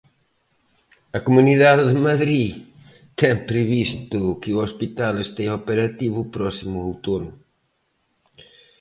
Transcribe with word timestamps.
A 1.17 1.19
Comunidade 1.27 1.83
de 1.91 1.97
Madrid 2.09 2.49
ten 3.19 3.35
previsto 3.49 4.19
que 4.41 4.51
o 4.57 4.61
hospital 4.65 5.13
estea 5.25 5.57
operativo 5.61 6.17
o 6.21 6.29
próximo 6.35 6.77
outono. 6.89 7.31